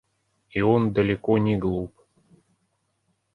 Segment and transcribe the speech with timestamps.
[0.49, 1.93] И он далеко не глуп.